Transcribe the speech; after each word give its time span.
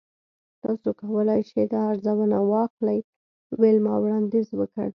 تاسو 0.63 0.89
کولی 1.01 1.41
شئ 1.49 1.63
دا 1.71 1.79
ارزانه 1.91 2.39
واخلئ 2.51 2.99
ویلما 3.59 3.93
وړاندیز 3.99 4.47
وکړ 4.59 4.89